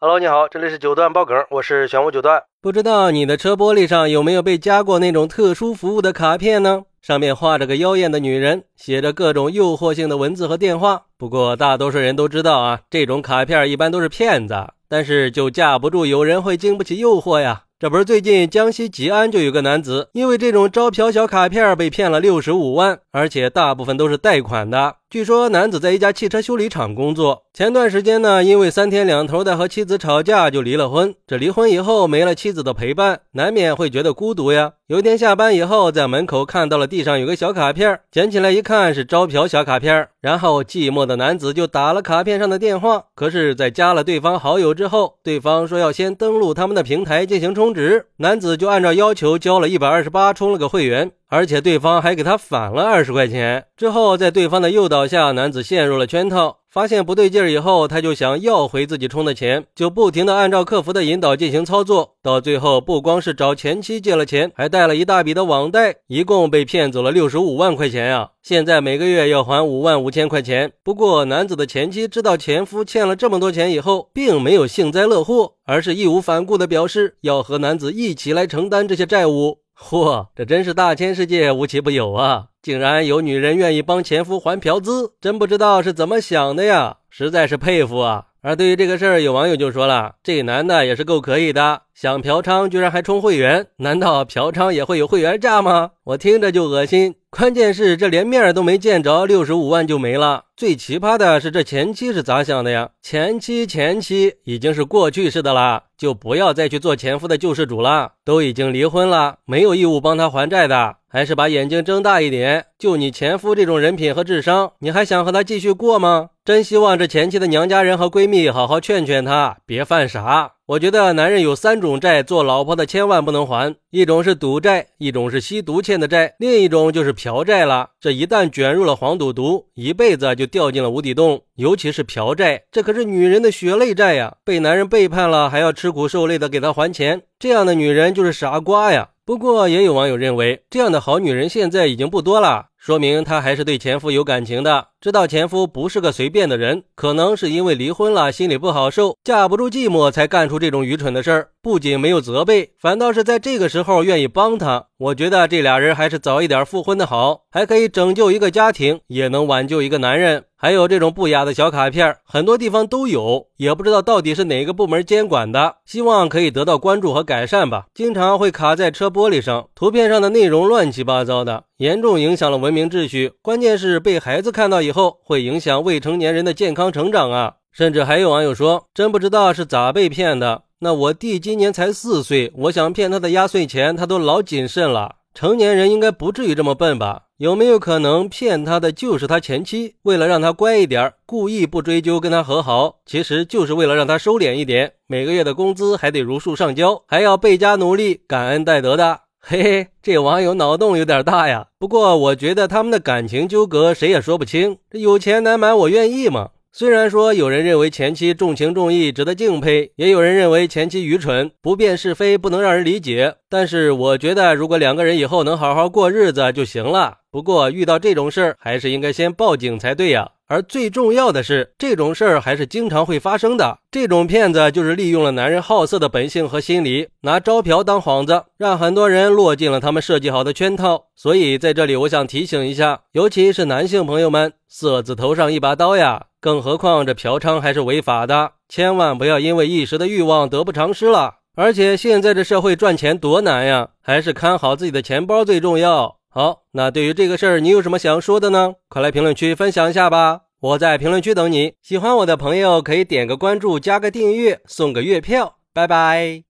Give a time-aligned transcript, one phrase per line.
[0.00, 2.40] Hello，你好，这里是九段爆梗，我是玄武九段。
[2.62, 6.84] 不知道你的车玻璃上有没有被加过那种特殊服务的卡片呢？
[7.02, 11.06] 上面画着个妖艳的女人，写着各种诱惑性的文字和电话。
[11.16, 17.64] 不过大多数人都知道啊，这种卡片一般都是骗子，但是就架不住有人会经不起诱惑呀。
[17.80, 24.94] 这不是最近江西吉安就有个男子，因为这种招嫖小卡片被骗了六十五万，而且大部分都是贷款的。
[25.10, 31.14] 据说男子在一家汽车修理厂工作，前段时间呢，因为三天两头的和妻子吵架，就离了婚。
[31.26, 34.72] 这离婚以后没了妻子的陪伴，难免会觉得孤独呀。
[34.88, 43.04] 有一天下班以后，在门口看到了地上有个小卡片，捡起来一看是招嫖小卡片，然后寂寞的男子就打了卡片上的电话。
[43.14, 51.12] 可是，在加了对方好友之后，对方说要先登录他们的平台进行充值，男子就按照要求交了一百二十八，充了个会员。
[51.28, 53.66] 而且对方还给他返了二十块钱。
[53.76, 56.58] 之后，在对方的诱导下，男子陷入了圈套。
[56.70, 62.16] 发现不对劲儿以后，他就想要回自己充的钱，就不停的按照客服的引导进行操作。
[62.22, 68.32] 到最后，不光是找前妻借了钱，还贷了一大笔的网贷，一共被骗走了六十五万块钱呀！
[68.42, 70.70] 现在每个月要还五万五千块钱。
[70.84, 79.60] 不过，男子的前妻知道前夫欠了这么多钱以后，并没有幸灾乐祸，而是义无反顾的表示要和男子一起来承担这些债务。
[79.80, 82.46] 嚯，这真是大千世界无奇不有啊！
[82.60, 86.96] 竟然有女人愿意帮前夫还嫖资，真不知道是怎么想的呀！
[87.08, 88.26] 实在是佩服啊！
[88.40, 95.92] 而对于这个事儿，有网友就说了：“这男的也是够可以的，想嫖娼居然还充会员，难道嫖娼也会有会员价吗？
[96.04, 97.14] 我听着就恶心。
[97.30, 100.44] 关键是这连面都没见着，六十五万就没了。
[100.56, 102.90] 最奇葩的是这前妻是咋想的呀？
[103.02, 112.66] 前妻前妻已经是过去式的了。”就不要再去做前夫的救世主了，都已经离婚了，没有义务帮他还债的，还是把眼睛睁大一点。
[112.78, 116.30] 就你前夫这种人品和智商，你还想和他继续过吗？
[116.44, 120.52] 真希望这前妻的娘家人和闺蜜好好劝劝他，别犯傻。
[120.68, 123.74] 我觉得男人有三种债，做老婆的千万不能还。
[123.88, 127.88] 一种是赌债，一种是吸毒欠的债，另一种就是嫖债了。
[127.98, 131.40] 这一旦卷入了黄赌毒，一辈子就掉进了无底洞。
[131.54, 134.36] 尤其是嫖债，这可是女人的血泪债呀！
[134.44, 139.08] 被男人背叛了，还要吃苦受累的给他还钱，这样的女人就是傻瓜呀。
[139.24, 142.66] 不过也有网友认为，这样的好女人现在已经不多了。
[142.76, 151.50] 说明她还是对前夫有感情的，知道前夫不是个随便的人，可能是因为离婚了，心里不好受，架不住寂寞，才干出这种愚蠢的事儿。
[151.62, 154.86] 不仅没有责备，反倒是在这个时候愿意帮他。
[154.98, 160.44] 我觉得这俩人还是早一点复婚的好，还可以拯救一个家庭，也能挽救一个男人。
[160.60, 165.76] 还有这种不雅的小卡片，很多地方都有，也不知道到底是哪个部门监管的。
[165.84, 167.84] 希望可以得到关注和改善吧。
[167.94, 171.62] 经常会卡在车玻璃上，图片上的内容乱七八糟的。
[171.76, 177.56] 严重影响了文明秩序，关键是被孩子看到以以后，会影响未成年人的健康成长啊！
[177.70, 180.62] 甚至还有网友说，真不知道是咋被骗的。
[180.78, 185.16] 那我弟今年才四岁，我想骗他的压岁钱，他都老谨慎了。
[185.34, 187.24] 成年人应该不至于这么笨吧？
[187.36, 189.94] 有没有可能骗他的就是他前妻？
[190.02, 199.20] 为了让他乖一点，故意不追究跟他和好，其实就是为了让他收敛一点，每个月的工资还得如数上交，还要倍加努力，感恩戴德的。
[199.50, 201.68] 嘿嘿，这网友脑洞有点大呀。
[201.78, 204.76] 不过我觉得他们的感情纠葛谁也说不清。
[204.90, 206.50] 这有钱难买我愿意吗？
[206.70, 213.36] 虽然说有人认为前妻重情重义，值得敬佩，也有人认为前妻愚蠢，不辨是非，不能让人理解。
[213.48, 217.20] 但是我觉得，如果两个人以后能好好过日子就行了。
[217.30, 220.32] 不过遇到这种事儿，还是应该先报警才对呀。
[220.48, 223.80] 而最重要的是，这种事儿还是经常会发生的。
[223.90, 231.08] 这种骗子就是利用了男人好色的本性和心理，拿招嫖当幌子，让很多人落进了他们设计好的圈套。
[231.14, 236.24] 所以在这里，我想提醒一下，尤其是男性朋友们，色字头上一把刀呀！
[236.40, 241.34] 更何况这嫖娼还是违法的，千万不要因为一时的欲望得不偿失了。
[241.56, 246.17] 而且现在这社会赚钱多难呀，还是看好自己的钱包最重要。
[246.30, 248.74] 好，那对于这个事儿，你有什么想说的呢？
[248.88, 250.42] 快来评论区分享一下吧！
[250.60, 251.74] 我在评论区等你。
[251.82, 255.58] 喜欢我的朋友可以点个关注，加个订阅，送个月票。
[255.72, 256.47] 拜拜。